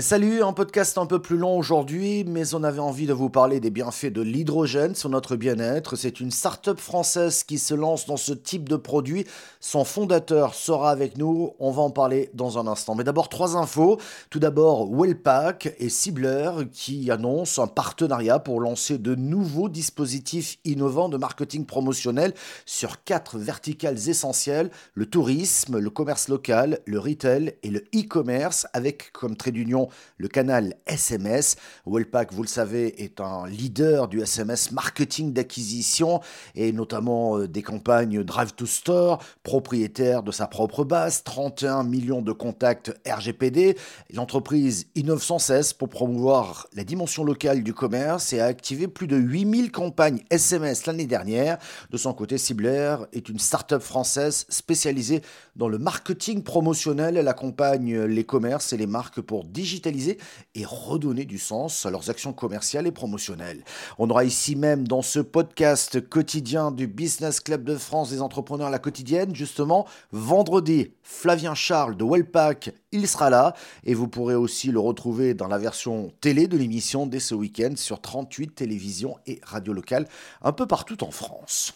Salut, 0.00 0.42
un 0.42 0.52
podcast 0.52 0.98
un 0.98 1.06
peu 1.06 1.22
plus 1.22 1.36
long 1.36 1.56
aujourd'hui, 1.56 2.24
mais 2.26 2.52
on 2.52 2.64
avait 2.64 2.80
envie 2.80 3.06
de 3.06 3.12
vous 3.12 3.30
parler 3.30 3.60
des 3.60 3.70
bienfaits 3.70 4.12
de 4.12 4.22
l'hydrogène 4.22 4.96
sur 4.96 5.08
notre 5.08 5.36
bien-être. 5.36 5.94
C'est 5.94 6.18
une 6.18 6.32
start-up 6.32 6.80
française 6.80 7.44
qui 7.44 7.60
se 7.60 7.74
lance 7.74 8.04
dans 8.04 8.16
ce 8.16 8.32
type 8.32 8.68
de 8.68 8.74
produit. 8.74 9.24
Son 9.60 9.84
fondateur 9.84 10.56
sera 10.56 10.90
avec 10.90 11.16
nous, 11.16 11.52
on 11.60 11.70
va 11.70 11.82
en 11.82 11.90
parler 11.90 12.28
dans 12.34 12.58
un 12.58 12.66
instant. 12.66 12.96
Mais 12.96 13.04
d'abord, 13.04 13.28
trois 13.28 13.56
infos. 13.56 14.00
Tout 14.30 14.40
d'abord, 14.40 14.92
Wellpack 14.92 15.76
et 15.78 15.88
Cibler 15.88 16.50
qui 16.72 17.12
annoncent 17.12 17.62
un 17.62 17.68
partenariat 17.68 18.40
pour 18.40 18.60
lancer 18.60 18.98
de 18.98 19.14
nouveaux 19.14 19.68
dispositifs 19.68 20.58
innovants 20.64 21.08
de 21.08 21.18
marketing 21.18 21.66
promotionnel 21.66 22.34
sur 22.66 23.04
quatre 23.04 23.38
verticales 23.38 24.08
essentielles, 24.08 24.72
le 24.94 25.06
tourisme, 25.06 25.78
le 25.78 25.90
commerce 25.90 26.26
local, 26.26 26.80
le 26.84 26.98
retail 26.98 27.54
et 27.62 27.70
le 27.70 27.84
e-commerce, 27.94 28.66
avec 28.72 29.12
comme 29.12 29.36
trait 29.36 29.52
d'union 29.52 29.83
le 30.18 30.28
canal 30.28 30.74
SMS. 30.86 31.56
Wellpack, 31.86 32.32
vous 32.32 32.42
le 32.42 32.48
savez, 32.48 33.02
est 33.02 33.20
un 33.20 33.46
leader 33.46 34.08
du 34.08 34.20
SMS 34.20 34.72
marketing 34.72 35.32
d'acquisition 35.32 36.20
et 36.54 36.72
notamment 36.72 37.38
euh, 37.38 37.48
des 37.48 37.62
campagnes 37.62 38.22
Drive 38.22 38.54
to 38.54 38.66
Store, 38.66 39.22
propriétaire 39.42 40.22
de 40.22 40.32
sa 40.32 40.46
propre 40.46 40.84
base, 40.84 41.22
31 41.24 41.84
millions 41.84 42.22
de 42.22 42.32
contacts 42.32 42.92
RGPD. 43.06 43.76
L'entreprise 44.12 44.86
innove 44.94 45.22
sans 45.22 45.38
cesse 45.38 45.72
pour 45.72 45.88
promouvoir 45.88 46.66
la 46.74 46.84
dimension 46.84 47.24
locale 47.24 47.62
du 47.62 47.74
commerce 47.74 48.32
et 48.32 48.40
a 48.40 48.46
activé 48.46 48.88
plus 48.88 49.06
de 49.06 49.16
8000 49.16 49.70
campagnes 49.70 50.22
SMS 50.30 50.86
l'année 50.86 51.06
dernière. 51.06 51.58
De 51.90 51.96
son 51.96 52.12
côté, 52.12 52.38
Cibler 52.38 52.96
est 53.12 53.28
une 53.28 53.38
start-up 53.38 53.82
française 53.82 54.46
spécialisée 54.48 55.22
dans 55.56 55.68
le 55.68 55.78
marketing 55.78 56.42
promotionnel. 56.42 57.16
Elle 57.16 57.28
accompagne 57.28 58.02
les 58.04 58.24
commerces 58.24 58.72
et 58.72 58.76
les 58.76 58.86
marques 58.86 59.20
pour 59.20 59.44
digitaliser 59.44 59.73
digitaliser 59.74 60.18
et 60.54 60.64
redonner 60.64 61.24
du 61.24 61.38
sens 61.38 61.84
à 61.84 61.90
leurs 61.90 62.08
actions 62.10 62.32
commerciales 62.32 62.86
et 62.86 62.92
promotionnelles. 62.92 63.64
On 63.98 64.08
aura 64.08 64.24
ici 64.24 64.54
même 64.54 64.86
dans 64.86 65.02
ce 65.02 65.18
podcast 65.18 66.08
quotidien 66.08 66.70
du 66.70 66.86
Business 66.86 67.40
Club 67.40 67.64
de 67.64 67.76
France 67.76 68.10
des 68.10 68.22
entrepreneurs 68.22 68.68
à 68.68 68.70
la 68.70 68.78
quotidienne, 68.78 69.34
justement, 69.34 69.86
vendredi, 70.12 70.92
Flavien 71.02 71.54
Charles 71.54 71.96
de 71.96 72.04
Wellpack, 72.04 72.72
il 72.92 73.08
sera 73.08 73.30
là 73.30 73.54
et 73.84 73.94
vous 73.94 74.06
pourrez 74.06 74.36
aussi 74.36 74.70
le 74.70 74.78
retrouver 74.78 75.34
dans 75.34 75.48
la 75.48 75.58
version 75.58 76.12
télé 76.20 76.46
de 76.46 76.56
l'émission 76.56 77.06
dès 77.06 77.20
ce 77.20 77.34
week-end 77.34 77.72
sur 77.76 78.00
38 78.00 78.54
télévisions 78.54 79.16
et 79.26 79.40
radios 79.42 79.72
locales 79.72 80.06
un 80.42 80.52
peu 80.52 80.66
partout 80.66 81.02
en 81.02 81.10
France. 81.10 81.74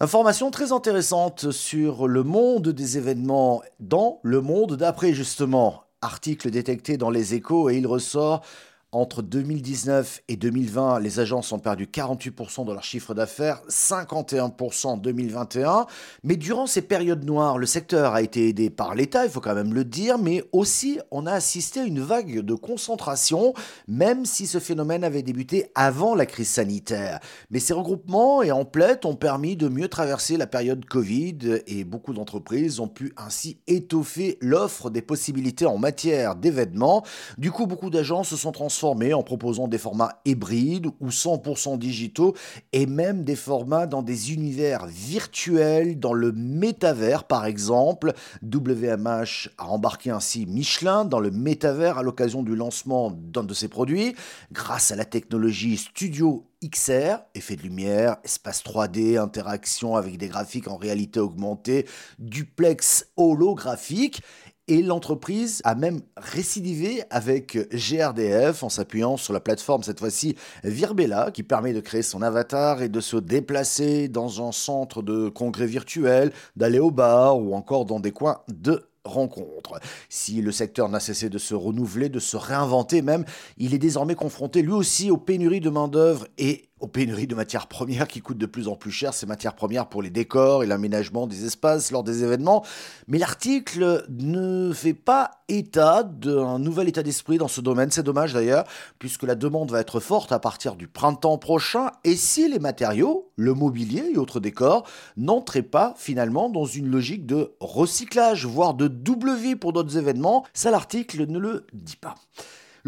Information 0.00 0.50
très 0.52 0.70
intéressante 0.70 1.50
sur 1.50 2.06
le 2.06 2.22
monde 2.22 2.68
des 2.68 2.98
événements 2.98 3.62
dans 3.80 4.20
le 4.22 4.40
monde 4.40 4.76
d'après 4.76 5.12
justement 5.12 5.87
article 6.00 6.50
détecté 6.50 6.96
dans 6.96 7.10
les 7.10 7.34
échos 7.34 7.70
et 7.70 7.76
il 7.76 7.86
ressort 7.86 8.44
entre 8.90 9.20
2019 9.20 10.22
et 10.28 10.36
2020, 10.36 11.00
les 11.00 11.20
agences 11.20 11.52
ont 11.52 11.58
perdu 11.58 11.86
48% 11.86 12.64
de 12.64 12.72
leur 12.72 12.82
chiffre 12.82 13.12
d'affaires, 13.12 13.60
51% 13.68 14.86
en 14.86 14.96
2021. 14.96 15.86
Mais 16.24 16.36
durant 16.36 16.66
ces 16.66 16.80
périodes 16.80 17.24
noires, 17.24 17.58
le 17.58 17.66
secteur 17.66 18.14
a 18.14 18.22
été 18.22 18.48
aidé 18.48 18.70
par 18.70 18.94
l'État, 18.94 19.26
il 19.26 19.30
faut 19.30 19.42
quand 19.42 19.54
même 19.54 19.74
le 19.74 19.84
dire, 19.84 20.16
mais 20.16 20.42
aussi 20.52 20.98
on 21.10 21.26
a 21.26 21.32
assisté 21.32 21.80
à 21.80 21.84
une 21.84 22.00
vague 22.00 22.40
de 22.40 22.54
concentration, 22.54 23.52
même 23.88 24.24
si 24.24 24.46
ce 24.46 24.58
phénomène 24.58 25.04
avait 25.04 25.22
débuté 25.22 25.70
avant 25.74 26.14
la 26.14 26.24
crise 26.24 26.48
sanitaire. 26.48 27.20
Mais 27.50 27.60
ces 27.60 27.74
regroupements 27.74 28.42
et 28.42 28.52
emplettes 28.52 29.04
ont 29.04 29.16
permis 29.16 29.56
de 29.56 29.68
mieux 29.68 29.88
traverser 29.88 30.38
la 30.38 30.46
période 30.46 30.86
Covid 30.86 31.60
et 31.66 31.84
beaucoup 31.84 32.14
d'entreprises 32.14 32.80
ont 32.80 32.88
pu 32.88 33.12
ainsi 33.18 33.58
étoffer 33.66 34.38
l'offre 34.40 34.88
des 34.88 35.02
possibilités 35.02 35.66
en 35.66 35.76
matière 35.76 36.36
d'événements. 36.36 37.04
Du 37.36 37.50
coup, 37.50 37.66
beaucoup 37.66 37.90
d'agences 37.90 38.28
se 38.28 38.36
sont 38.36 38.52
en 38.84 39.22
proposant 39.22 39.68
des 39.68 39.78
formats 39.78 40.20
hybrides 40.24 40.88
ou 41.00 41.08
100% 41.08 41.78
digitaux 41.78 42.34
et 42.72 42.86
même 42.86 43.24
des 43.24 43.36
formats 43.36 43.86
dans 43.86 44.02
des 44.02 44.32
univers 44.32 44.86
virtuels, 44.86 45.98
dans 45.98 46.12
le 46.12 46.32
métavers 46.32 47.24
par 47.24 47.46
exemple. 47.46 48.12
WMH 48.42 49.50
a 49.58 49.66
embarqué 49.66 50.10
ainsi 50.10 50.46
Michelin 50.46 51.04
dans 51.04 51.20
le 51.20 51.30
métavers 51.30 51.98
à 51.98 52.02
l'occasion 52.02 52.42
du 52.42 52.54
lancement 52.54 53.10
d'un 53.10 53.44
de 53.44 53.54
ses 53.54 53.68
produits. 53.68 54.14
Grâce 54.52 54.90
à 54.90 54.96
la 54.96 55.04
technologie 55.04 55.76
Studio 55.76 56.48
XR, 56.64 57.20
effet 57.34 57.54
de 57.54 57.62
lumière, 57.62 58.16
espace 58.24 58.64
3D, 58.64 59.16
interaction 59.18 59.94
avec 59.94 60.18
des 60.18 60.26
graphiques 60.26 60.66
en 60.66 60.76
réalité 60.76 61.20
augmentée, 61.20 61.86
duplex 62.18 63.06
holographique. 63.16 64.22
Et 64.68 64.82
l'entreprise 64.82 65.62
a 65.64 65.74
même 65.74 66.02
récidivé 66.18 67.02
avec 67.08 67.56
GRDF 67.72 68.62
en 68.62 68.68
s'appuyant 68.68 69.16
sur 69.16 69.32
la 69.32 69.40
plateforme, 69.40 69.82
cette 69.82 69.98
fois-ci 69.98 70.36
Virbella, 70.62 71.30
qui 71.30 71.42
permet 71.42 71.72
de 71.72 71.80
créer 71.80 72.02
son 72.02 72.20
avatar 72.20 72.82
et 72.82 72.90
de 72.90 73.00
se 73.00 73.16
déplacer 73.16 74.08
dans 74.08 74.46
un 74.46 74.52
centre 74.52 75.00
de 75.00 75.30
congrès 75.30 75.66
virtuel, 75.66 76.32
d'aller 76.54 76.80
au 76.80 76.90
bar 76.90 77.38
ou 77.38 77.54
encore 77.54 77.86
dans 77.86 77.98
des 77.98 78.12
coins 78.12 78.42
de 78.48 78.84
rencontre. 79.04 79.80
Si 80.10 80.42
le 80.42 80.52
secteur 80.52 80.90
n'a 80.90 81.00
cessé 81.00 81.30
de 81.30 81.38
se 81.38 81.54
renouveler, 81.54 82.10
de 82.10 82.18
se 82.18 82.36
réinventer 82.36 83.00
même, 83.00 83.24
il 83.56 83.72
est 83.72 83.78
désormais 83.78 84.14
confronté 84.14 84.60
lui 84.60 84.72
aussi 84.72 85.10
aux 85.10 85.16
pénuries 85.16 85.60
de 85.60 85.70
main-d'œuvre 85.70 86.26
et 86.36 86.67
aux 86.80 86.86
pénuries 86.86 87.26
de 87.26 87.34
matières 87.34 87.66
premières 87.66 88.08
qui 88.08 88.20
coûtent 88.20 88.38
de 88.38 88.46
plus 88.46 88.68
en 88.68 88.76
plus 88.76 88.90
cher, 88.90 89.14
ces 89.14 89.26
matières 89.26 89.54
premières 89.54 89.88
pour 89.88 90.02
les 90.02 90.10
décors 90.10 90.62
et 90.62 90.66
l'aménagement 90.66 91.26
des 91.26 91.44
espaces 91.44 91.90
lors 91.90 92.04
des 92.04 92.22
événements. 92.22 92.64
Mais 93.06 93.18
l'article 93.18 94.04
ne 94.08 94.72
fait 94.72 94.94
pas 94.94 95.30
état 95.48 96.02
d'un 96.02 96.58
nouvel 96.58 96.88
état 96.88 97.02
d'esprit 97.02 97.38
dans 97.38 97.48
ce 97.48 97.60
domaine. 97.60 97.90
C'est 97.90 98.02
dommage 98.02 98.34
d'ailleurs, 98.34 98.64
puisque 98.98 99.22
la 99.22 99.34
demande 99.34 99.70
va 99.70 99.80
être 99.80 100.00
forte 100.00 100.32
à 100.32 100.38
partir 100.38 100.76
du 100.76 100.88
printemps 100.88 101.38
prochain. 101.38 101.90
Et 102.04 102.16
si 102.16 102.48
les 102.48 102.58
matériaux, 102.58 103.30
le 103.36 103.54
mobilier 103.54 104.10
et 104.14 104.18
autres 104.18 104.40
décors 104.40 104.86
n'entraient 105.16 105.62
pas 105.62 105.94
finalement 105.96 106.48
dans 106.48 106.66
une 106.66 106.88
logique 106.88 107.26
de 107.26 107.52
recyclage, 107.60 108.46
voire 108.46 108.74
de 108.74 108.88
double 108.88 109.34
vie 109.34 109.56
pour 109.56 109.72
d'autres 109.72 109.96
événements, 109.96 110.44
ça 110.52 110.70
l'article 110.70 111.26
ne 111.26 111.38
le 111.38 111.66
dit 111.72 111.96
pas. 111.96 112.14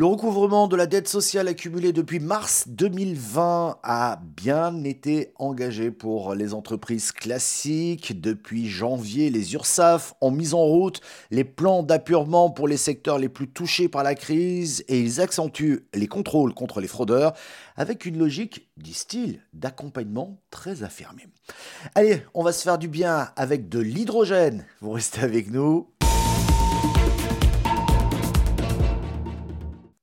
Le 0.01 0.07
recouvrement 0.07 0.67
de 0.67 0.77
la 0.77 0.87
dette 0.87 1.09
sociale 1.09 1.47
accumulée 1.47 1.93
depuis 1.93 2.21
mars 2.21 2.65
2020 2.69 3.81
a 3.83 4.19
bien 4.35 4.83
été 4.83 5.35
engagé 5.37 5.91
pour 5.91 6.35
les 6.35 6.55
entreprises 6.55 7.13
classiques. 7.13 8.19
Depuis 8.19 8.67
janvier, 8.67 9.29
les 9.29 9.53
URSAF 9.53 10.15
ont 10.23 10.31
mis 10.31 10.55
en 10.55 10.65
route 10.65 11.03
les 11.31 11.45
plans 11.45 11.83
d'appurement 11.83 12.49
pour 12.49 12.67
les 12.67 12.79
secteurs 12.79 13.19
les 13.19 13.29
plus 13.29 13.51
touchés 13.51 13.91
par 13.91 14.03
la 14.03 14.15
crise 14.15 14.87
et 14.89 14.99
ils 14.99 15.21
accentuent 15.21 15.85
les 15.93 16.09
contrôles 16.09 16.55
contre 16.55 16.81
les 16.81 16.89
fraudeurs 16.89 17.35
avec 17.77 18.07
une 18.07 18.17
logique, 18.17 18.71
disent-ils, 18.79 19.43
d'accompagnement 19.53 20.41
très 20.51 20.83
affirmée. 20.83 21.27
Allez, 21.95 22.23
on 22.33 22.43
va 22.43 22.53
se 22.53 22.63
faire 22.63 22.79
du 22.79 22.89
bien 22.89 23.29
avec 23.37 23.69
de 23.69 23.81
l'hydrogène. 23.81 24.65
Vous 24.81 24.93
restez 24.93 25.21
avec 25.21 25.51
nous. 25.51 25.91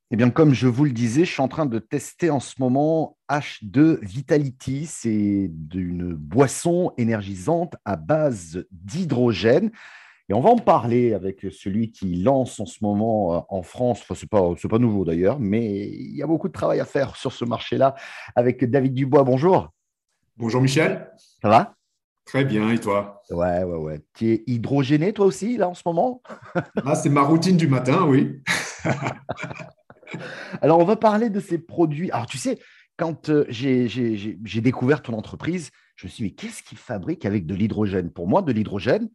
Eh 0.09 0.16
bien, 0.16 0.29
comme 0.29 0.53
je 0.53 0.68
vous 0.68 0.85
le 0.85 0.91
disais, 0.91 1.25
je 1.25 1.34
suis 1.34 1.41
en 1.41 1.50
train 1.50 1.66
de 1.66 1.79
tester 1.79 2.29
en 2.29 2.40
ce 2.40 2.56
moment 2.59 3.18
H2 3.29 4.00
Vitality. 4.01 4.85
C'est 4.85 5.51
une 5.73 6.13
boisson 6.13 6.94
énergisante 6.97 7.75
à 7.84 7.97
base 7.97 8.66
d'hydrogène. 8.72 9.69
Et 10.29 10.34
on 10.34 10.40
va 10.40 10.50
en 10.50 10.57
parler 10.57 11.13
avec 11.13 11.45
celui 11.51 11.91
qui 11.91 12.16
lance 12.16 12.57
en 12.62 12.66
ce 12.66 12.78
moment 12.81 13.35
euh, 13.35 13.40
en 13.50 13.63
France. 13.63 14.00
Enfin, 14.01 14.16
ce 14.16 14.23
n'est 14.23 14.29
pas, 14.29 14.56
pas 14.69 14.79
nouveau 14.79 15.03
d'ailleurs, 15.03 15.40
mais 15.41 15.90
il 15.90 16.16
y 16.16 16.24
a 16.24 16.28
beaucoup 16.28 16.47
de 16.47 16.53
travail 16.53 16.79
à 16.79 16.85
faire 16.85 17.18
sur 17.18 17.34
ce 17.34 17.44
marché-là 17.44 17.94
avec 18.34 18.63
David 18.63 18.94
Dubois. 18.94 19.24
Bonjour. 19.25 19.74
Bonjour 20.38 20.62
Michel. 20.62 21.12
Ça 21.41 21.50
va? 21.50 21.75
Très 22.24 22.45
bien, 22.45 22.72
et 22.72 22.79
toi? 22.79 23.22
Ouais, 23.29 23.63
ouais, 23.63 23.78
ouais. 23.78 24.01
Tu 24.13 24.31
es 24.31 24.44
hydrogéné 24.47 25.12
toi 25.12 25.25
aussi, 25.25 25.57
là, 25.57 25.68
en 25.68 25.74
ce 25.74 25.84
moment? 25.85 26.22
Ah, 26.86 26.95
C'est 26.95 27.10
ma 27.10 27.21
routine 27.24 27.57
du 27.57 27.68
matin, 27.68 28.06
oui. 28.06 28.42
Alors, 30.62 30.80
on 30.80 30.86
va 30.86 30.95
parler 30.95 31.30
de 31.30 31.39
ces 31.39 31.57
produits. 31.57 32.12
Alors, 32.12 32.25
tu 32.25 32.38
sais, 32.38 32.59
quand 32.98 33.30
euh, 33.30 33.45
j'ai 33.50 34.62
découvert 34.62 35.01
ton 35.01 35.13
entreprise, 35.13 35.71
je 35.95 36.07
me 36.07 36.09
suis 36.09 36.24
dit, 36.24 36.30
mais 36.30 36.36
qu'est-ce 36.36 36.63
qu'ils 36.63 36.77
fabriquent 36.77 37.25
avec 37.25 37.45
de 37.45 37.56
l'hydrogène? 37.56 38.12
Pour 38.12 38.27
moi, 38.27 38.42
de 38.42 38.51
l'hydrogène, 38.51 39.09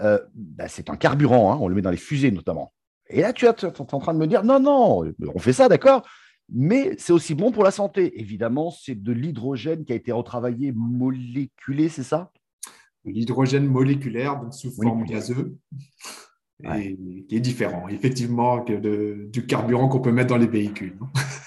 euh, 0.00 0.18
bah, 0.34 0.68
c'est 0.68 0.90
un 0.90 0.96
carburant, 0.96 1.52
hein, 1.52 1.58
on 1.60 1.68
le 1.68 1.74
met 1.74 1.82
dans 1.82 1.90
les 1.90 1.96
fusées 1.96 2.30
notamment. 2.30 2.72
Et 3.08 3.22
là, 3.22 3.32
tu 3.32 3.46
es 3.46 3.48
en 3.48 3.98
train 4.00 4.14
de 4.14 4.18
me 4.18 4.26
dire, 4.26 4.44
non, 4.44 4.60
non, 4.60 5.12
on 5.34 5.38
fait 5.38 5.52
ça, 5.52 5.68
d'accord, 5.68 6.06
mais 6.52 6.94
c'est 6.98 7.12
aussi 7.12 7.34
bon 7.34 7.52
pour 7.52 7.64
la 7.64 7.70
santé. 7.70 8.20
Évidemment, 8.20 8.70
c'est 8.70 8.94
de 8.94 9.12
l'hydrogène 9.12 9.84
qui 9.84 9.92
a 9.92 9.96
été 9.96 10.12
retravaillé, 10.12 10.72
moléculé, 10.74 11.88
c'est 11.88 12.02
ça? 12.02 12.30
L'hydrogène 13.04 13.66
moléculaire, 13.66 14.38
donc 14.38 14.52
sous 14.52 14.70
forme 14.70 15.04
gazeuse 15.04 15.56
et 16.64 16.96
qui 17.28 17.36
est 17.36 17.40
différent, 17.40 17.88
effectivement, 17.88 18.62
que 18.62 19.26
du 19.26 19.46
carburant 19.46 19.88
qu'on 19.88 20.00
peut 20.00 20.12
mettre 20.12 20.28
dans 20.28 20.36
les 20.36 20.46
véhicules. 20.46 20.98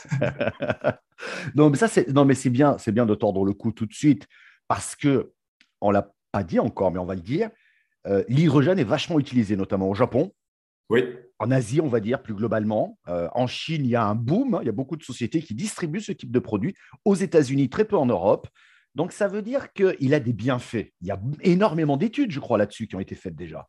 non, 1.55 1.69
mais 1.69 1.77
ça, 1.77 1.87
c'est 1.87 2.07
non, 2.09 2.25
mais 2.25 2.35
c'est 2.35 2.49
bien, 2.49 2.77
c'est 2.77 2.91
bien 2.91 3.05
de 3.05 3.15
tordre 3.15 3.43
le 3.43 3.53
cou 3.53 3.71
tout 3.71 3.85
de 3.85 3.93
suite 3.93 4.27
parce 4.67 4.95
que 4.95 5.33
on 5.81 5.91
l'a 5.91 6.11
pas 6.31 6.43
dit 6.43 6.59
encore, 6.59 6.91
mais 6.91 6.99
on 6.99 7.05
va 7.05 7.15
le 7.15 7.21
dire. 7.21 7.49
Euh, 8.07 8.23
l'hydrogène 8.29 8.79
est 8.79 8.85
vachement 8.85 9.19
utilisé, 9.19 9.55
notamment 9.55 9.89
au 9.89 9.95
Japon. 9.95 10.31
Oui. 10.89 11.03
En 11.39 11.51
Asie, 11.51 11.81
on 11.81 11.87
va 11.87 11.99
dire 11.99 12.21
plus 12.21 12.33
globalement. 12.33 12.97
Euh, 13.07 13.27
en 13.33 13.47
Chine, 13.47 13.83
il 13.83 13.89
y 13.89 13.95
a 13.95 14.05
un 14.05 14.15
boom. 14.15 14.59
Il 14.61 14.65
y 14.65 14.69
a 14.69 14.73
beaucoup 14.73 14.95
de 14.95 15.03
sociétés 15.03 15.41
qui 15.41 15.55
distribuent 15.55 16.01
ce 16.01 16.11
type 16.11 16.31
de 16.31 16.39
produit. 16.39 16.75
Aux 17.05 17.15
États-Unis, 17.15 17.69
très 17.69 17.85
peu 17.85 17.97
en 17.97 18.05
Europe. 18.05 18.47
Donc, 18.95 19.11
ça 19.11 19.27
veut 19.27 19.41
dire 19.41 19.71
qu'il 19.73 20.13
a 20.13 20.19
des 20.19 20.33
bienfaits. 20.33 20.91
Il 21.01 21.07
y 21.07 21.11
a 21.11 21.19
énormément 21.41 21.97
d'études, 21.97 22.31
je 22.31 22.39
crois, 22.39 22.57
là-dessus 22.57 22.87
qui 22.87 22.95
ont 22.95 22.99
été 22.99 23.15
faites 23.15 23.35
déjà. 23.35 23.67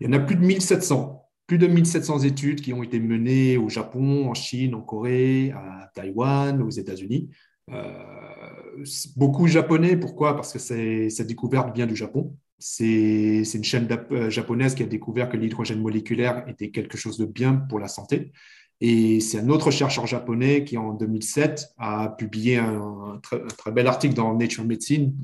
Il 0.00 0.06
y 0.06 0.10
en 0.10 0.12
a 0.12 0.20
plus 0.20 0.36
de 0.36 0.44
1700. 0.44 1.22
Plus 1.46 1.58
de 1.58 1.66
1700 1.66 2.20
études 2.20 2.60
qui 2.60 2.72
ont 2.72 2.82
été 2.82 2.98
menées 2.98 3.56
au 3.56 3.68
Japon, 3.68 4.28
en 4.28 4.34
Chine, 4.34 4.74
en 4.74 4.80
Corée, 4.80 5.52
à 5.52 5.90
Taïwan, 5.94 6.60
aux 6.60 6.70
États-Unis. 6.70 7.30
Euh, 7.70 8.84
beaucoup 9.16 9.46
japonais, 9.46 9.96
pourquoi? 9.96 10.34
Parce 10.34 10.52
que 10.52 10.58
cette 10.58 11.26
découverte 11.26 11.74
vient 11.74 11.86
du 11.86 11.96
Japon. 11.96 12.36
C'est 12.58 13.42
une 13.54 13.64
chaîne 13.64 13.86
euh, 14.12 14.30
japonaise 14.30 14.74
qui 14.74 14.82
a 14.82 14.86
découvert 14.86 15.28
que 15.28 15.36
l'hydrogène 15.36 15.80
moléculaire 15.80 16.48
était 16.48 16.70
quelque 16.70 16.96
chose 16.96 17.18
de 17.18 17.26
bien 17.26 17.54
pour 17.54 17.78
la 17.78 17.88
santé. 17.88 18.32
Et 18.80 19.20
c'est 19.20 19.38
un 19.38 19.48
autre 19.48 19.70
chercheur 19.70 20.06
japonais 20.06 20.64
qui, 20.64 20.76
en 20.76 20.92
2007, 20.92 21.68
a 21.78 22.10
publié 22.10 22.58
un, 22.58 23.20
très, 23.22 23.70
bel 23.72 23.86
article 23.86 24.14
dans 24.14 24.34
Nature 24.34 24.64
Medicine, 24.64 25.14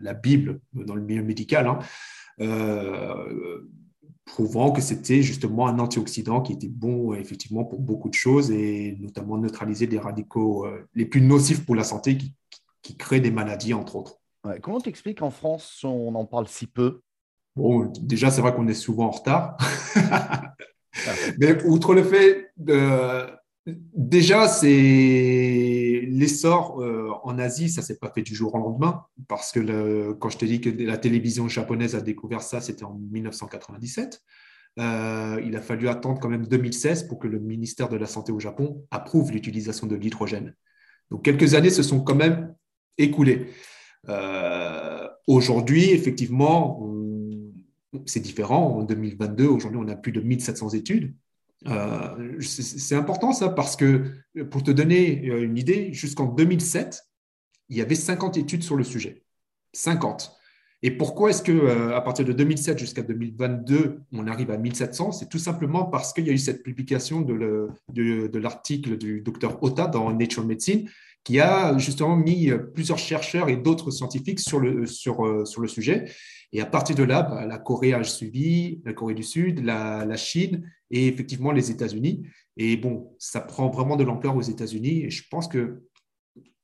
la, 0.00 0.14
Bible 0.14 0.60
dans 0.72 0.96
le 0.96 1.02
milieu 1.02 1.22
médical, 1.22 1.68
hein, 1.68 1.78
euh, 2.40 3.60
prouvant 4.30 4.70
que 4.70 4.80
c'était 4.80 5.22
justement 5.22 5.66
un 5.66 5.80
antioxydant 5.80 6.40
qui 6.40 6.52
était 6.52 6.68
bon 6.68 7.14
effectivement 7.14 7.64
pour 7.64 7.80
beaucoup 7.80 8.08
de 8.08 8.14
choses 8.14 8.52
et 8.52 8.96
notamment 9.00 9.36
neutraliser 9.36 9.88
des 9.88 9.98
radicaux 9.98 10.66
euh, 10.66 10.86
les 10.94 11.04
plus 11.04 11.20
nocifs 11.20 11.66
pour 11.66 11.74
la 11.74 11.82
santé 11.82 12.16
qui, 12.16 12.34
qui 12.80 12.96
créent 12.96 13.20
des 13.20 13.32
maladies, 13.32 13.74
entre 13.74 13.96
autres. 13.96 14.16
Comment 14.62 14.80
t'expliques 14.80 15.18
qu'en 15.18 15.30
France, 15.30 15.84
on 15.84 16.14
en 16.14 16.24
parle 16.24 16.48
si 16.48 16.66
peu? 16.66 17.00
Bon, 17.56 17.92
déjà, 18.00 18.30
c'est 18.30 18.40
vrai 18.40 18.54
qu'on 18.54 18.68
est 18.68 18.74
souvent 18.74 19.06
en 19.06 19.10
retard. 19.10 19.58
Mais 21.38 21.62
outre 21.64 21.94
le 21.94 22.02
fait, 22.02 22.52
de, 22.56 23.26
déjà, 23.66 24.48
c'est 24.48 26.06
l'essor 26.08 26.80
euh, 26.80 27.10
en 27.22 27.38
Asie, 27.38 27.68
ça 27.68 27.82
s'est 27.82 27.98
pas 27.98 28.10
fait 28.10 28.22
du 28.22 28.34
jour 28.34 28.54
au 28.54 28.58
lendemain, 28.58 29.04
parce 29.28 29.52
que 29.52 30.12
quand 30.12 30.30
je 30.30 30.38
te 30.38 30.44
dis 30.44 30.60
que 30.60 30.70
la 30.70 30.98
télévision 30.98 31.48
japonaise 31.48 31.94
a 31.94 32.00
découvert 32.00 32.42
ça, 32.42 32.60
c'était 32.60 32.84
en 32.84 32.94
1997. 32.94 34.22
Euh, 34.78 35.42
il 35.44 35.56
a 35.56 35.60
fallu 35.60 35.88
attendre 35.88 36.20
quand 36.20 36.28
même 36.28 36.46
2016 36.46 37.04
pour 37.04 37.18
que 37.18 37.26
le 37.26 37.38
ministère 37.38 37.88
de 37.88 37.96
la 37.96 38.06
Santé 38.06 38.32
au 38.32 38.38
Japon 38.38 38.86
approuve 38.90 39.32
l'utilisation 39.32 39.86
de 39.86 39.96
l'hydrogène. 39.96 40.54
Donc 41.10 41.24
quelques 41.24 41.54
années 41.54 41.70
se 41.70 41.82
sont 41.82 42.00
quand 42.00 42.14
même 42.14 42.54
écoulées. 42.96 43.48
Euh, 44.08 45.08
aujourd'hui, 45.26 45.90
effectivement, 45.90 46.88
c'est 48.06 48.20
différent. 48.20 48.78
En 48.78 48.82
2022, 48.84 49.46
aujourd'hui, 49.46 49.80
on 49.82 49.88
a 49.88 49.96
plus 49.96 50.12
de 50.12 50.20
1700 50.20 50.70
études. 50.70 51.14
Euh, 51.66 52.40
c'est 52.40 52.94
important 52.94 53.32
ça 53.32 53.50
parce 53.50 53.76
que, 53.76 54.12
pour 54.50 54.62
te 54.62 54.70
donner 54.70 55.28
euh, 55.28 55.42
une 55.42 55.58
idée, 55.58 55.92
jusqu'en 55.92 56.26
2007, 56.26 57.02
il 57.68 57.76
y 57.76 57.82
avait 57.82 57.94
50 57.94 58.36
études 58.36 58.62
sur 58.62 58.76
le 58.76 58.84
sujet. 58.84 59.22
50. 59.72 60.36
Et 60.82 60.90
pourquoi 60.90 61.28
est-ce 61.28 61.42
que 61.42 61.92
à 61.92 62.00
partir 62.00 62.24
de 62.24 62.32
2007 62.32 62.78
jusqu'à 62.78 63.02
2022, 63.02 64.00
on 64.12 64.26
arrive 64.26 64.50
à 64.50 64.56
1700 64.56 65.12
C'est 65.12 65.28
tout 65.28 65.38
simplement 65.38 65.84
parce 65.84 66.14
qu'il 66.14 66.26
y 66.26 66.30
a 66.30 66.32
eu 66.32 66.38
cette 66.38 66.62
publication 66.62 67.20
de 67.20 68.38
l'article 68.38 68.96
du 68.96 69.20
docteur 69.20 69.62
Ota 69.62 69.88
dans 69.88 70.10
Nature 70.10 70.44
Medicine 70.44 70.88
qui 71.24 71.40
a 71.40 71.76
justement 71.78 72.16
mis 72.16 72.50
plusieurs 72.74 72.98
chercheurs 72.98 73.48
et 73.48 73.56
d'autres 73.56 73.90
scientifiques 73.90 74.40
euh, 74.54 74.86
sur 74.86 75.60
le 75.60 75.68
sujet. 75.68 76.10
Et 76.52 76.60
à 76.60 76.66
partir 76.66 76.96
de 76.96 77.02
là, 77.02 77.22
bah, 77.22 77.46
la 77.46 77.58
Corée 77.58 77.92
a 77.92 78.02
suivi, 78.02 78.80
la 78.84 78.92
Corée 78.92 79.14
du 79.14 79.22
Sud, 79.22 79.64
la, 79.64 80.16
Chine 80.16 80.70
et 80.90 81.06
effectivement 81.06 81.52
les 81.52 81.70
États-Unis. 81.70 82.26
Et 82.56 82.76
bon, 82.76 83.14
ça 83.18 83.40
prend 83.40 83.70
vraiment 83.70 83.96
de 83.96 84.04
l'ampleur 84.04 84.36
aux 84.36 84.42
États-Unis. 84.42 85.04
Et 85.04 85.10
je 85.10 85.28
pense 85.28 85.48
que, 85.48 85.82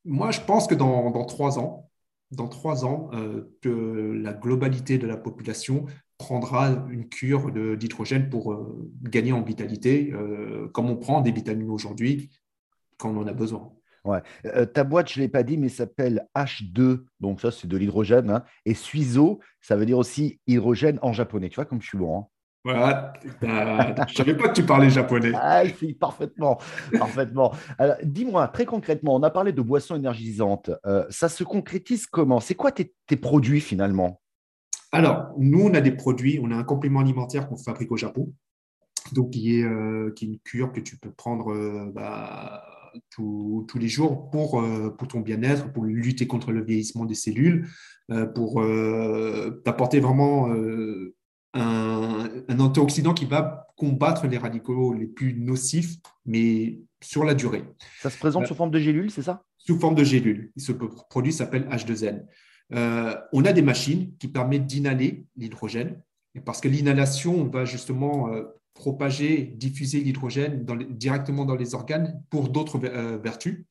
moi, 0.04 0.30
je 0.30 0.40
pense 0.40 0.66
que 0.66 0.74
dans, 0.74 1.24
trois 1.24 1.58
ans, 1.58 1.90
dans 2.32 2.48
trois 2.48 2.84
ans, 2.84 3.10
euh, 3.14 3.42
que 3.62 4.12
la 4.20 4.32
globalité 4.32 4.98
de 4.98 5.06
la 5.06 5.16
population 5.16 5.86
prendra 6.18 6.86
une 6.90 7.08
cure 7.08 7.52
d'hydrogène 7.76 8.28
pour 8.28 8.52
euh, 8.52 8.90
gagner 9.02 9.32
en 9.32 9.42
vitalité, 9.42 10.12
comme 10.72 10.90
on 10.90 10.96
prend 10.96 11.20
des 11.20 11.32
vitamines 11.32 11.70
aujourd'hui 11.70 12.30
quand 12.96 13.10
on 13.10 13.20
en 13.20 13.26
a 13.26 13.32
besoin. 13.32 13.75
Ouais. 14.06 14.23
Euh, 14.47 14.67
ta 14.67 14.85
boîte, 14.85 15.11
je 15.11 15.19
ne 15.19 15.25
l'ai 15.25 15.29
pas 15.29 15.43
dit, 15.43 15.58
mais 15.58 15.69
s'appelle 15.69 16.26
H2, 16.37 17.05
donc 17.20 17.41
ça 17.41 17.50
c'est 17.50 17.67
de 17.67 17.76
l'hydrogène. 17.76 18.31
Hein. 18.31 18.44
Et 18.64 18.75
Suizo, 18.75 19.41
ça 19.61 19.76
veut 19.76 19.85
dire 19.85 19.99
aussi 19.99 20.41
hydrogène 20.47 20.99
en 21.03 21.12
japonais. 21.12 21.49
Tu 21.49 21.56
vois 21.56 21.64
comme 21.64 21.82
je 21.82 21.88
suis 21.88 21.99
bon. 21.99 22.20
Hein. 22.20 22.26
Voilà, 22.67 23.12
je 23.23 23.47
ne 23.47 24.17
savais 24.17 24.35
pas 24.35 24.49
que 24.49 24.55
tu 24.55 24.64
parlais 24.64 24.91
japonais. 24.91 25.31
Ah, 25.37 25.62
si, 25.69 25.94
parfaitement. 25.94 26.58
parfaitement. 26.99 27.53
dis-moi, 28.03 28.49
très 28.49 28.64
concrètement, 28.64 29.14
on 29.14 29.23
a 29.23 29.31
parlé 29.31 29.53
de 29.53 29.62
boissons 29.62 29.94
énergisantes. 29.94 30.73
Euh, 30.85 31.05
ça 31.08 31.29
se 31.29 31.44
concrétise 31.44 32.06
comment? 32.06 32.41
C'est 32.41 32.56
quoi 32.56 32.73
tes, 32.73 33.17
produits 33.17 33.61
finalement? 33.61 34.20
Alors, 34.91 35.32
nous, 35.38 35.61
on 35.61 35.75
a 35.75 35.81
des 35.81 35.93
produits, 35.93 36.41
on 36.43 36.50
a 36.50 36.56
un 36.56 36.64
complément 36.64 36.99
alimentaire 36.99 37.49
qu'on 37.49 37.56
fabrique 37.56 37.93
au 37.93 37.97
Japon, 37.97 38.32
donc 39.12 39.31
qui 39.31 39.61
est, 39.61 39.62
euh, 39.62 40.12
qui 40.17 40.25
est 40.25 40.29
une 40.29 40.41
cure 40.41 40.73
que 40.73 40.81
tu 40.81 40.99
peux 40.99 41.12
prendre 41.12 41.93
bah, 41.93 42.64
tous 43.10 43.78
les 43.78 43.88
jours 43.88 44.31
pour, 44.31 44.60
euh, 44.60 44.90
pour 44.90 45.08
ton 45.08 45.20
bien-être, 45.20 45.72
pour 45.72 45.84
lutter 45.84 46.26
contre 46.26 46.52
le 46.52 46.62
vieillissement 46.62 47.04
des 47.04 47.14
cellules, 47.14 47.69
euh, 48.10 48.26
pour 48.26 48.60
euh, 48.60 49.62
t'apporter 49.64 50.00
vraiment 50.00 50.50
un, 51.54 52.31
un, 52.48 52.60
antioxydant 52.60 53.14
qui 53.14 53.25
va 53.25 53.69
combattre 53.76 54.26
les 54.26 54.38
radicaux 54.38 54.94
les 54.94 55.06
plus 55.06 55.34
nocifs, 55.34 55.96
mais 56.25 56.81
sur 57.02 57.25
la 57.25 57.34
durée. 57.34 57.64
Ça 58.00 58.10
se 58.10 58.19
présente 58.19 58.46
sous 58.46 58.54
forme 58.54 58.70
de 58.70 58.78
gélules, 58.78 59.10
c'est 59.10 59.22
ça? 59.22 59.43
Sous 59.58 59.78
forme 59.78 59.94
de 59.94 60.04
gélules. 60.04 60.52
Ce 60.56 60.72
produit 60.72 61.32
s'appelle 61.32 61.69
H2N. 61.69 62.25
on 63.32 63.44
a 63.44 63.52
des 63.52 63.62
machines 63.62 64.16
qui 64.19 64.28
permettent 64.28 64.66
d'inhaler 64.66 65.26
l'hydrogène, 65.37 66.00
parce 66.44 66.60
que 66.60 66.69
l'inhalation 66.69 67.44
va 67.48 67.64
justement 67.64 68.28
propager, 68.76 69.43
diffuser 69.56 70.00
l'hydrogène 70.00 70.64
directement 70.90 71.44
dans 71.44 71.56
les 71.56 71.75
organes 71.75 72.23
pour 72.31 72.49
d'autres 72.50 72.78
euh, 72.84 73.19
vertus. 73.19 73.64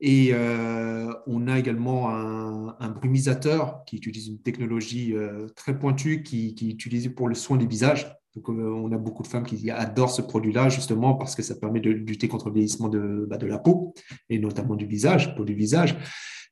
Et 0.00 0.30
euh, 0.32 1.14
on 1.26 1.46
a 1.48 1.58
également 1.58 2.10
un, 2.10 2.88
brumisateur 2.90 3.84
qui 3.86 3.96
utilise 3.96 4.28
une 4.28 4.42
technologie 4.42 5.14
euh, 5.14 5.46
très 5.56 5.78
pointue 5.78 6.22
qui, 6.22 6.54
qui, 6.54 6.68
est 6.68 6.72
utilisée 6.72 7.08
pour 7.08 7.28
le 7.28 7.34
soin 7.34 7.56
du 7.56 7.66
visage. 7.66 8.12
Donc, 8.34 8.48
on 8.48 8.90
a 8.90 8.98
beaucoup 8.98 9.22
de 9.22 9.28
femmes 9.28 9.44
qui 9.44 9.70
adorent 9.70 10.10
ce 10.10 10.20
produit-là 10.20 10.68
justement 10.68 11.14
parce 11.14 11.36
que 11.36 11.42
ça 11.42 11.54
permet 11.54 11.80
de 11.80 11.90
lutter 11.90 12.26
contre 12.26 12.48
le 12.48 12.54
vieillissement 12.54 12.88
de, 12.88 13.26
bah, 13.30 13.36
de 13.36 13.46
la 13.46 13.58
peau 13.58 13.94
et 14.28 14.40
notamment 14.40 14.74
du 14.74 14.86
visage, 14.86 15.36
pour 15.36 15.44
du 15.44 15.54
visage. 15.54 15.96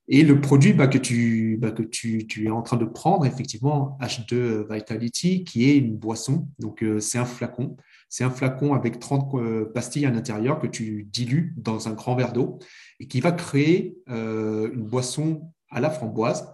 Et 0.09 0.23
le 0.23 0.41
produit 0.41 0.73
bah, 0.73 0.87
que, 0.87 0.97
tu, 0.97 1.57
bah, 1.61 1.71
tu, 1.71 2.45
es 2.45 2.49
en 2.49 2.61
train 2.61 2.77
de 2.77 2.85
prendre, 2.85 3.25
effectivement, 3.25 3.97
H2 4.01 4.71
Vitality, 4.71 5.43
qui 5.45 5.69
est 5.69 5.77
une 5.77 5.95
boisson. 5.95 6.47
Donc, 6.59 6.83
euh, 6.83 6.99
c'est 6.99 7.17
un 7.17 7.25
flacon. 7.25 7.77
C'est 8.09 8.23
un 8.23 8.29
flacon 8.29 8.73
avec 8.73 8.99
30 8.99 9.33
euh, 9.35 9.65
pastilles 9.65 10.05
à 10.05 10.11
l'intérieur 10.11 10.59
que 10.59 10.67
tu 10.67 11.07
dilues 11.11 11.53
dans 11.57 11.87
un 11.87 11.93
grand 11.93 12.15
verre 12.15 12.33
d'eau 12.33 12.59
et 12.99 13.07
qui 13.07 13.21
va 13.21 13.31
créer 13.31 13.97
euh, 14.09 14.71
une 14.73 14.83
boisson 14.83 15.53
à 15.71 15.79
la 15.79 15.89
framboise 15.89 16.49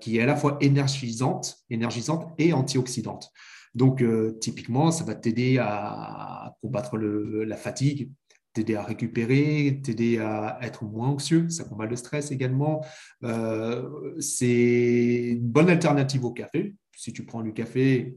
qui 0.00 0.16
est 0.16 0.22
à 0.22 0.24
la 0.24 0.34
fois 0.34 0.56
énergisante, 0.62 1.58
énergisante 1.68 2.32
et 2.38 2.54
antioxydante. 2.54 3.30
Donc, 3.74 4.02
typiquement, 4.40 4.90
ça 4.90 5.04
va 5.04 5.14
t'aider 5.14 5.58
à 5.58 6.56
combattre 6.62 6.96
la 6.96 7.56
fatigue, 7.56 8.10
t'aider 8.52 8.74
à 8.74 8.82
récupérer, 8.82 9.80
t'aider 9.82 10.18
à 10.18 10.58
être 10.62 10.84
moins 10.84 11.08
anxieux, 11.08 11.48
ça 11.48 11.64
combat 11.64 11.86
le 11.86 11.96
stress 11.96 12.30
également. 12.30 12.84
Euh, 13.24 13.88
c'est 14.20 15.32
une 15.32 15.48
bonne 15.48 15.70
alternative 15.70 16.24
au 16.24 16.32
café. 16.32 16.74
Si 16.94 17.12
tu 17.12 17.24
prends 17.24 17.42
du 17.42 17.52
café, 17.52 18.16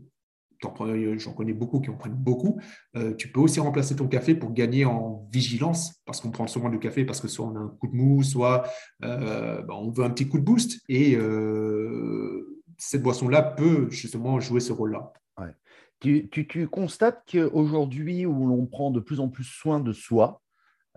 j'en 0.61 1.33
connais 1.33 1.53
beaucoup 1.53 1.79
qui 1.79 1.89
en 1.89 1.95
prennent 1.95 2.13
beaucoup, 2.13 2.59
euh, 2.95 3.13
tu 3.13 3.31
peux 3.31 3.39
aussi 3.39 3.59
remplacer 3.59 3.95
ton 3.95 4.07
café 4.07 4.35
pour 4.35 4.51
gagner 4.51 4.83
en 4.83 5.27
vigilance, 5.31 6.01
parce 6.05 6.21
qu'on 6.21 6.31
prend 6.31 6.47
souvent 6.47 6.69
du 6.69 6.79
café 6.79 7.05
parce 7.05 7.21
que 7.21 7.27
soit 7.27 7.45
on 7.45 7.55
a 7.55 7.59
un 7.59 7.67
coup 7.79 7.87
de 7.87 7.95
mou, 7.95 8.23
soit 8.23 8.63
euh, 9.03 9.61
bah, 9.61 9.75
on 9.75 9.91
veut 9.91 10.03
un 10.03 10.09
petit 10.09 10.27
coup 10.27 10.39
de 10.39 10.43
boost. 10.43 10.79
Et 10.89 11.17
cette 12.77 13.03
boisson-là 13.03 13.41
peut 13.41 13.89
justement 13.89 14.39
jouer 14.39 14.59
ce 14.59 14.73
rôle-là. 14.73 15.13
Tu, 15.99 16.67
constates 16.71 17.23
qu'aujourd'hui, 17.31 18.25
où 18.25 18.47
l'on 18.47 18.65
prend 18.65 18.91
de 18.91 18.99
plus 18.99 19.19
en 19.19 19.29
plus 19.29 19.43
soin 19.43 19.79
de 19.79 19.91
soi, 19.91 20.41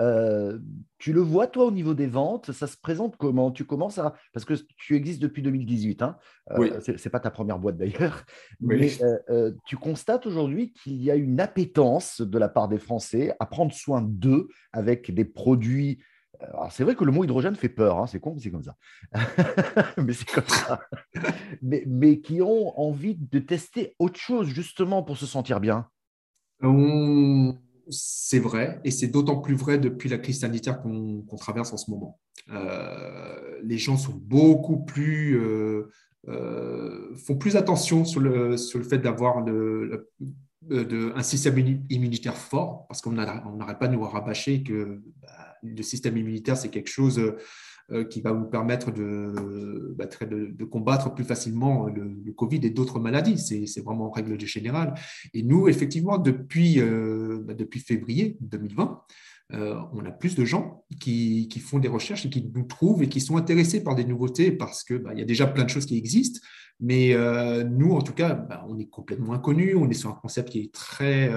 euh, 0.00 0.58
tu 0.98 1.12
le 1.12 1.20
vois, 1.20 1.46
toi, 1.46 1.66
au 1.66 1.70
niveau 1.70 1.94
des 1.94 2.06
ventes, 2.06 2.52
ça 2.52 2.66
se 2.66 2.76
présente 2.76 3.16
comment? 3.16 3.50
Tu 3.50 3.64
commences 3.64 3.98
à. 3.98 4.14
Parce 4.32 4.44
que 4.44 4.54
tu 4.76 4.94
existes 4.94 5.20
depuis 5.20 5.42
2018, 5.42 6.02
hein 6.02 6.16
euh, 6.52 6.80
ce 6.80 6.92
n'est 6.92 7.10
pas 7.10 7.20
ta 7.20 7.30
première 7.30 7.58
boîte 7.58 7.76
d'ailleurs, 7.76 8.24
mais 8.60 8.90
euh, 9.28 9.52
tu 9.66 9.76
constates 9.76 10.26
aujourd'hui 10.26 10.72
qu'il 10.72 11.02
y 11.02 11.10
a 11.10 11.16
une 11.16 11.40
appétence 11.40 12.20
de 12.20 12.38
la 12.38 12.48
part 12.48 12.68
des 12.68 12.78
Français 12.78 13.34
à 13.40 13.46
prendre 13.46 13.72
soin 13.72 14.02
d'eux 14.02 14.48
avec 14.72 15.12
des 15.12 15.24
produits 15.24 15.98
c'est 16.70 16.84
vrai 16.84 16.94
que 16.94 17.04
le 17.04 17.12
mot 17.12 17.24
hydrogène 17.24 17.56
fait 17.56 17.68
peur, 17.68 17.98
hein, 17.98 18.06
c'est 18.06 18.20
con, 18.20 18.36
c'est 18.40 18.50
comme 18.50 18.62
ça. 18.62 18.76
mais 19.96 20.12
c'est 20.12 20.30
comme 20.30 20.48
ça. 20.48 20.80
mais, 21.62 22.20
qui 22.20 22.42
ont 22.42 22.78
envie 22.78 23.16
de 23.16 23.38
tester 23.38 23.94
autre 23.98 24.18
chose 24.18 24.48
justement 24.48 25.02
pour 25.02 25.16
se 25.16 25.26
sentir 25.26 25.60
bien. 25.60 25.88
C'est 27.90 28.38
vrai, 28.38 28.80
et 28.84 28.90
c'est 28.90 29.06
d'autant 29.06 29.40
plus 29.40 29.54
vrai 29.54 29.78
depuis 29.78 30.08
la 30.08 30.18
crise 30.18 30.40
sanitaire 30.40 30.82
qu'on 30.82 31.24
traverse 31.38 31.72
en 31.72 31.76
ce 31.76 31.90
moment. 31.90 32.18
Euh, 32.50 33.58
les 33.62 33.78
gens 33.78 33.96
sont 33.96 34.12
beaucoup 34.12 34.78
plus, 34.84 35.38
euh, 35.38 35.90
euh, 36.28 37.14
font 37.16 37.36
plus 37.36 37.56
attention 37.56 38.04
sur 38.04 38.20
le, 38.20 38.56
sur 38.56 38.78
le 38.78 38.84
fait 38.84 38.98
d'avoir 38.98 39.44
un 40.68 41.22
système 41.22 41.58
immunitaire 41.88 42.36
fort, 42.36 42.86
parce 42.88 43.00
qu'on 43.00 43.12
n'arrête 43.12 43.78
pas 43.78 43.88
de 43.88 43.94
nous 43.94 44.02
rabâcher 44.02 44.62
que 44.62 45.00
le 45.62 45.82
système 45.82 46.16
immunitaire, 46.16 46.56
c'est 46.56 46.70
quelque 46.70 46.90
chose 46.90 47.20
euh, 47.90 48.04
qui 48.04 48.20
va 48.20 48.32
vous 48.32 48.44
permettre 48.44 48.90
bah, 48.90 50.04
de, 50.04 50.52
de, 50.52 50.64
combattre 50.66 51.14
plus 51.14 51.24
facilement 51.24 51.86
le, 51.86 52.32
Covid 52.34 52.60
et 52.62 52.68
d'autres 52.68 53.00
maladies. 53.00 53.38
C'est 53.38 53.80
vraiment 53.80 54.08
en 54.08 54.10
règle 54.10 54.38
générale. 54.38 54.92
Et 55.32 55.42
nous, 55.42 55.68
effectivement, 55.68 56.18
depuis, 56.18 56.80
euh, 56.80 57.40
bah, 57.46 57.54
depuis 57.54 57.80
février 57.80 58.36
2020, 58.40 59.04
euh, 59.54 59.80
on 59.92 60.04
a 60.04 60.10
plus 60.10 60.34
de 60.34 60.44
gens 60.44 60.84
qui, 61.00 61.48
font 61.64 61.78
des 61.78 61.88
recherches 61.88 62.26
et 62.26 62.30
qui 62.30 62.50
nous 62.54 62.64
trouvent 62.64 63.02
et 63.02 63.08
qui 63.08 63.20
sont 63.20 63.36
intéressés 63.36 63.82
par 63.82 63.94
des 63.94 64.04
nouveautés 64.04 64.52
parce 64.52 64.84
qu'il 64.84 64.98
bah, 64.98 65.14
y 65.14 65.22
a 65.22 65.24
déjà 65.24 65.46
plein 65.46 65.64
de 65.64 65.70
choses 65.70 65.86
qui 65.86 65.96
existent. 65.96 66.40
Mais 66.80 67.12
euh, 67.14 67.64
nous, 67.64 67.92
en 67.92 68.02
tout 68.02 68.12
cas, 68.12 68.34
bah, 68.34 68.64
on 68.68 68.78
est 68.78 68.86
complètement 68.86 69.32
inconnus. 69.32 69.74
On 69.76 69.88
est 69.90 69.94
sur 69.94 70.10
un 70.10 70.18
concept 70.20 70.50
qui 70.50 70.60
est 70.60 70.72
très, 70.72 71.28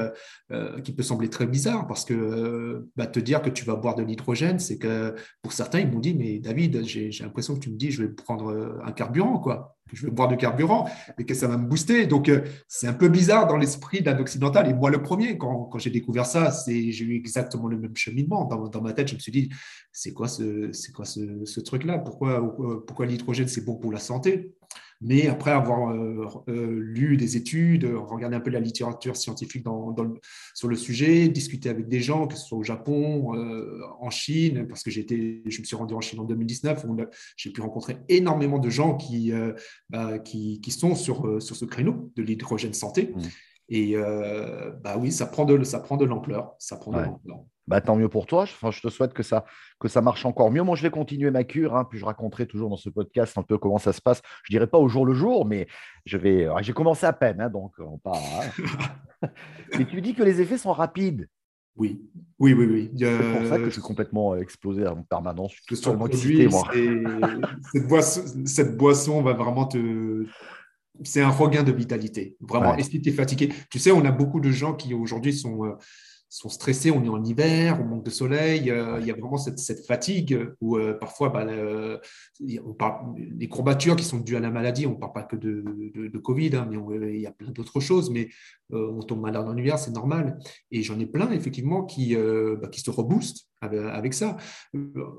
euh, 0.51 0.79
qui 0.81 0.91
peut 0.93 1.03
sembler 1.03 1.29
très 1.29 1.47
bizarre 1.47 1.87
parce 1.87 2.05
que 2.05 2.87
bah, 2.95 3.07
te 3.07 3.19
dire 3.19 3.41
que 3.41 3.49
tu 3.49 3.65
vas 3.65 3.75
boire 3.75 3.95
de 3.95 4.03
l'hydrogène, 4.03 4.59
c'est 4.59 4.77
que 4.77 5.15
pour 5.41 5.53
certains, 5.53 5.79
ils 5.79 5.89
m'ont 5.89 5.99
dit, 5.99 6.13
mais 6.13 6.39
David, 6.39 6.83
j'ai 6.83 7.09
l'impression 7.21 7.55
que 7.55 7.59
tu 7.59 7.71
me 7.71 7.77
dis, 7.77 7.91
je 7.91 8.03
vais 8.03 8.09
prendre 8.09 8.79
un 8.83 8.91
carburant, 8.91 9.39
quoi. 9.39 9.77
Je 9.93 10.05
vais 10.05 10.11
boire 10.11 10.29
du 10.29 10.37
carburant 10.37 10.89
et 11.17 11.25
que 11.25 11.33
ça 11.33 11.47
va 11.47 11.57
me 11.57 11.67
booster. 11.67 12.05
Donc, 12.07 12.31
c'est 12.67 12.87
un 12.87 12.93
peu 12.93 13.09
bizarre 13.09 13.47
dans 13.47 13.57
l'esprit 13.57 14.01
d'un 14.01 14.17
occidental. 14.19 14.69
Et 14.69 14.73
moi, 14.73 14.89
le 14.89 15.01
premier, 15.01 15.37
quand, 15.37 15.65
quand 15.65 15.79
j'ai 15.79 15.89
découvert 15.89 16.25
ça, 16.25 16.53
j'ai 16.67 17.03
eu 17.03 17.15
exactement 17.15 17.67
le 17.67 17.77
même 17.77 17.97
cheminement. 18.01 18.45
Dans, 18.45 18.67
dans, 18.67 18.81
ma 18.81 18.93
tête, 18.93 19.07
je 19.09 19.15
me 19.15 19.19
suis 19.19 19.31
dit, 19.31 19.49
c'est 19.91 20.13
quoi 20.13 20.27
ce, 20.27 20.71
quoi 20.91 21.05
ce, 21.05 21.45
ce 21.45 21.59
truc-là? 21.59 21.99
Pourquoi, 21.99 22.41
pourquoi 22.85 23.05
l'hydrogène, 23.05 23.47
c'est 23.47 23.65
bon 23.65 23.75
pour 23.75 23.91
la 23.91 23.99
santé? 23.99 24.53
Mais 25.01 25.27
après 25.27 25.49
avoir 25.49 25.91
euh, 25.91 26.27
euh, 26.47 26.79
lu 26.79 27.17
des 27.17 27.35
études, 27.35 27.85
regardé 27.85 28.35
un 28.35 28.39
peu 28.39 28.51
la 28.51 28.59
littérature 28.59 29.17
scientifique 29.17 29.63
dans, 29.63 29.95
sur 30.53 30.67
le 30.67 30.75
sujet, 30.75 31.27
discuté 31.27 31.69
avec 31.69 31.87
des 31.87 32.01
gens, 32.01 32.27
que 32.27 32.35
ce 32.35 32.45
soit 32.45 32.57
au 32.59 32.63
Japon, 32.63 33.35
euh, 33.35 33.81
en 33.99 34.11
Chine, 34.11 34.67
parce 34.67 34.83
que 34.83 34.91
été, 34.91 35.41
je 35.47 35.59
me 35.59 35.65
suis 35.65 35.75
rendu 35.75 35.95
en 35.95 36.01
Chine 36.01 36.19
en 36.19 36.25
2019, 36.25 36.85
j'ai 37.35 37.49
pu 37.49 37.61
rencontrer 37.61 37.97
énormément 38.09 38.59
de 38.59 38.69
gens 38.69 38.95
qui, 38.95 39.33
bah, 39.89 40.19
qui, 40.19 40.61
qui, 40.61 40.69
sont 40.69 40.93
sur, 40.93 41.41
sur 41.41 41.55
ce 41.55 41.65
créneau 41.65 42.11
de 42.15 42.21
l'hydrogène 42.21 42.73
santé. 42.73 43.13
Mmh. 43.15 43.21
Et 43.69 43.95
bah 44.83 44.97
oui, 44.99 45.11
ça 45.11 45.25
prend 45.25 45.45
de, 45.45 45.63
ça 45.63 45.79
prend 45.79 45.97
de 45.97 46.05
l'ampleur. 46.05 46.53
Ça 46.59 46.75
prend 46.75 46.91
de 46.91 46.97
l'ampleur. 46.97 47.39
Bah, 47.67 47.79
tant 47.79 47.95
mieux 47.95 48.09
pour 48.09 48.25
toi. 48.25 48.43
Enfin, 48.43 48.71
je 48.71 48.81
te 48.81 48.89
souhaite 48.89 49.13
que 49.13 49.23
ça, 49.23 49.45
que 49.79 49.87
ça 49.87 50.01
marche 50.01 50.25
encore 50.25 50.51
mieux. 50.51 50.63
Moi, 50.63 50.75
je 50.75 50.81
vais 50.81 50.89
continuer 50.89 51.31
ma 51.31 51.43
cure, 51.43 51.75
hein, 51.75 51.85
puis 51.85 51.99
je 51.99 52.05
raconterai 52.05 52.47
toujours 52.47 52.69
dans 52.69 52.77
ce 52.77 52.89
podcast 52.89 53.37
un 53.37 53.43
peu 53.43 53.57
comment 53.57 53.77
ça 53.77 53.93
se 53.93 54.01
passe. 54.01 54.21
Je 54.43 54.53
dirais 54.53 54.67
pas 54.67 54.77
au 54.77 54.87
jour 54.87 55.05
le 55.05 55.13
jour, 55.13 55.45
mais 55.45 55.67
je 56.05 56.17
vais. 56.17 56.47
J'ai 56.61 56.73
commencé 56.73 57.05
à 57.05 57.13
peine, 57.13 57.39
hein, 57.39 57.49
donc 57.49 57.73
on 57.79 57.97
part. 57.97 58.15
Hein. 58.17 58.63
Mais 59.77 59.85
tu 59.85 60.01
dis 60.01 60.15
que 60.15 60.23
les 60.23 60.41
effets 60.41 60.57
sont 60.57 60.73
rapides. 60.73 61.27
Oui, 61.75 62.01
oui, 62.39 62.53
oui, 62.53 62.65
oui. 62.65 62.91
C'est 62.97 63.37
pour 63.37 63.47
ça 63.47 63.57
que 63.57 63.65
je 63.65 63.69
suis 63.69 63.81
complètement 63.81 64.35
explosé 64.35 64.85
en 64.87 65.03
permanence. 65.03 65.53
Je 65.67 65.75
suis 65.75 65.83
tout 65.83 66.05
excité, 66.07 66.47
moi. 66.47 66.67
cette, 67.71 67.87
boisson, 67.87 68.21
cette 68.45 68.77
boisson 68.77 69.21
va 69.21 69.33
vraiment 69.33 69.65
te, 69.65 70.25
c'est 71.03 71.21
un 71.21 71.29
regain 71.29 71.63
de 71.63 71.71
vitalité. 71.71 72.35
Vraiment, 72.41 72.75
est-ce 72.75 72.89
que 72.89 72.97
tu 72.97 73.09
es 73.09 73.13
fatigué 73.13 73.53
Tu 73.69 73.79
sais, 73.79 73.91
on 73.91 74.03
a 74.05 74.11
beaucoup 74.11 74.39
de 74.39 74.51
gens 74.51 74.73
qui 74.73 74.93
aujourd'hui 74.93 75.33
sont, 75.33 75.65
euh, 75.65 75.75
sont 76.31 76.47
stressés, 76.47 76.91
on 76.91 77.03
est 77.03 77.09
en 77.09 77.21
hiver, 77.21 77.81
on 77.81 77.83
manque 77.83 78.05
de 78.05 78.09
soleil, 78.09 78.71
euh, 78.71 78.99
il 79.01 79.05
y 79.05 79.11
a 79.11 79.13
vraiment 79.13 79.35
cette, 79.35 79.85
fatigue 79.85 80.47
où 80.61 80.77
euh, 80.77 80.93
parfois 80.93 81.27
bah, 81.27 81.45
on 82.65 82.73
parle, 82.73 83.15
les 83.37 83.49
courbatures 83.49 83.97
qui 83.97 84.05
sont 84.05 84.19
dues 84.19 84.37
à 84.37 84.39
la 84.39 84.49
maladie, 84.49 84.87
on 84.87 84.91
ne 84.91 84.95
parle 84.95 85.11
pas 85.11 85.23
que 85.23 85.35
de, 85.35 85.61
de, 85.93 86.17
Covid, 86.19 86.55
hein, 86.55 86.69
mais 86.71 87.15
il 87.15 87.19
y 87.19 87.27
a 87.27 87.31
plein 87.31 87.51
d'autres 87.51 87.81
choses, 87.81 88.09
mais 88.09 88.29
euh, 88.71 88.89
on 88.93 89.01
tombe 89.01 89.19
malade 89.19 89.45
en 89.45 89.57
hiver, 89.57 89.77
c'est 89.77 89.91
normal. 89.91 90.39
Et 90.71 90.83
j'en 90.83 90.97
ai 90.99 91.05
plein 91.05 91.29
effectivement 91.31 91.83
qui, 91.83 92.15
bah, 92.15 92.69
qui 92.69 92.79
se 92.79 92.89
reboostent 92.89 93.49
avec, 93.59 94.13
ça. 94.13 94.37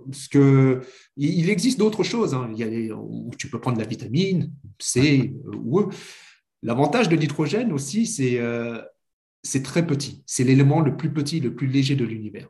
Parce 0.07 0.29
que, 0.29 0.81
il 1.19 1.51
existe 1.51 1.79
d'autres 1.79 2.05
choses, 2.05 2.33
hein. 2.33 2.51
il 2.53 2.59
y 2.59 2.65
a 2.65 2.97
tu 3.37 3.51
peux 3.51 3.61
prendre 3.61 3.77
de 3.77 3.83
la 3.83 3.89
vitamine 3.89 4.51
C 4.79 5.35
ou 5.63 5.81
E. 5.81 5.89
L'avantage 6.63 7.09
de 7.09 7.17
l'hydrogène 7.17 7.73
aussi, 7.73 8.07
c'est 8.07 8.41
c'est 9.43 9.63
très 9.63 9.87
petit. 9.87 10.23
C'est 10.27 10.45
l'élément 10.45 10.81
le 10.81 10.97
plus 10.97 11.13
petit, 11.13 11.41
le 11.41 11.55
plus 11.55 11.67
léger 11.67 11.97
de 11.97 12.05
l'univers. 12.05 12.49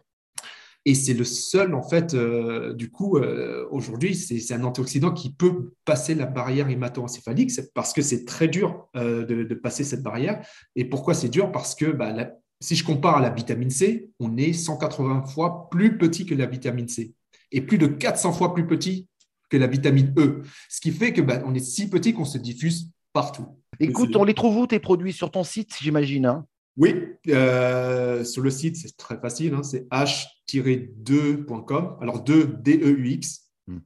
Et 0.85 0.95
c'est 0.95 1.15
le 1.15 1.25
seul, 1.25 1.75
en 1.75 1.83
fait, 1.83 2.15
euh, 2.15 2.73
du 2.73 2.91
coup, 2.91 3.17
euh, 3.17 3.69
aujourd'hui, 3.71 4.17
c'est 4.17 4.53
un 4.53 4.65
antioxydant 4.65 5.13
qui 5.13 5.33
peut 5.33 5.73
passer 5.85 6.15
la 6.15 6.27
barrière 6.27 6.69
hémato-encéphalique 6.69 7.53
parce 7.73 7.93
que 7.93 8.03
c'est 8.03 8.25
très 8.25 8.49
dur 8.49 8.89
euh, 8.97 9.25
de, 9.25 9.55
passer 9.55 9.85
cette 9.85 10.03
barrière. 10.03 10.45
Et 10.75 10.85
pourquoi 10.85 11.15
c'est 11.15 11.29
dur? 11.29 11.53
Parce 11.53 11.77
que 11.77 11.87
bah, 11.87 12.13
si 12.61 12.75
je 12.75 12.85
compare 12.85 13.19
à 13.19 13.21
la 13.21 13.31
vitamine 13.31 13.71
C, 13.71 14.11
on 14.19 14.37
est 14.37 14.53
180 14.53 15.27
fois 15.27 15.69
plus 15.71 15.99
petit 15.99 16.27
que 16.27 16.35
la 16.35 16.47
vitamine 16.47 16.89
C 16.89 17.15
et 17.53 17.61
plus 17.61 17.79
de 17.79 17.87
400 17.87 18.33
fois 18.33 18.53
plus 18.53 18.67
petit 18.67 19.09
que 19.51 19.57
la 19.57 19.69
vitamine 19.69 20.13
E. 20.19 20.43
Ce 20.69 20.81
qui 20.81 20.91
fait 20.91 21.13
que 21.13 21.21
bah, 21.21 21.43
on 21.47 21.55
est 21.55 21.65
si 21.65 21.89
petit 21.89 22.13
qu'on 22.13 22.25
se 22.25 22.39
diffuse 22.39 22.91
partout. 23.13 23.47
Écoute, 23.79 24.17
on 24.17 24.25
les 24.25 24.35
trouve 24.35 24.57
où 24.57 24.67
tes 24.67 24.81
produits? 24.81 25.13
Sur 25.13 25.31
ton 25.31 25.45
site, 25.45 25.77
j'imagine 25.81 26.27
hein? 26.27 26.47
Oui, 26.77 27.17
euh, 27.29 28.25
sur 28.25 28.43
le 28.43 28.51
site, 28.51 28.77
c'est 28.77 28.97
très 28.97 29.19
facile, 29.19 29.55
hein, 29.55 29.63
c'est 29.63 29.89
h-2.com, 29.91 31.97
alors 32.01 32.23
2 32.23 32.47
D-E-U-X. 32.47 33.51
Hmm. 33.67 33.79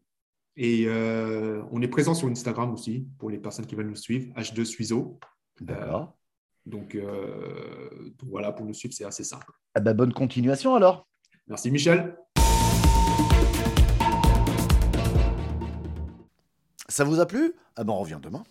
Et 0.56 0.84
euh, 0.86 1.62
on 1.72 1.82
est 1.82 1.88
présent 1.88 2.14
sur 2.14 2.28
Instagram 2.28 2.72
aussi, 2.72 3.08
pour 3.18 3.30
les 3.30 3.38
personnes 3.38 3.66
qui 3.66 3.74
veulent 3.74 3.88
nous 3.88 3.96
suivre, 3.96 4.32
H2 4.34 4.64
Suizo. 4.64 5.18
D'accord. 5.60 6.16
donc, 6.66 6.96
voilà, 8.22 8.52
pour 8.52 8.66
nous 8.66 8.74
suivre, 8.74 8.94
c'est 8.94 9.04
assez 9.04 9.24
simple. 9.24 9.50
Ah 9.74 9.80
bah, 9.80 9.94
bonne 9.94 10.12
continuation 10.12 10.74
alors. 10.74 11.08
Merci 11.48 11.70
Michel. 11.70 12.16
Ça 16.88 17.04
vous 17.04 17.20
a 17.20 17.26
plu? 17.26 17.52
Ah 17.76 17.84
ben 17.84 17.92
on 17.92 17.98
revient 17.98 18.18
demain. 18.22 18.42